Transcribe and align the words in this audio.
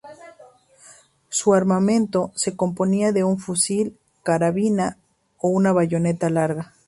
Su 1.29 1.53
armamento 1.53 2.31
se 2.33 2.55
componía 2.55 3.11
de 3.11 3.23
un 3.23 3.37
fusil 3.37 3.99
carabina 4.23 4.97
o 5.37 5.49
una 5.49 5.73
bayoneta 5.73 6.31
larga. 6.31 6.73